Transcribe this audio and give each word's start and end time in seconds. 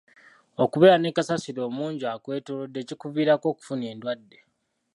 Okubeera 0.63 0.97
ne 0.99 1.15
kasasiro 1.17 1.61
omungi 1.69 2.05
akwetoolodde 2.15 2.79
kikuviirako 2.87 3.45
okufuna 3.53 3.85
endwadde. 3.93 4.37